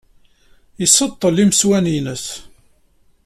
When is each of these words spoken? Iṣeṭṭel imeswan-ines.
Iṣeṭṭel 0.85 1.35
imeswan-ines. 1.43 2.25